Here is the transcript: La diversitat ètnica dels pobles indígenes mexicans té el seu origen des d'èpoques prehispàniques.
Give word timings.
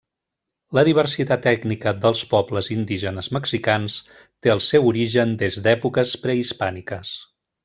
La 0.77 0.83
diversitat 0.85 1.43
ètnica 1.51 1.93
dels 2.05 2.23
pobles 2.31 2.69
indígenes 2.77 3.29
mexicans 3.39 3.99
té 4.19 4.55
el 4.57 4.65
seu 4.69 4.89
origen 4.95 5.37
des 5.45 5.61
d'èpoques 5.69 6.17
prehispàniques. 6.27 7.15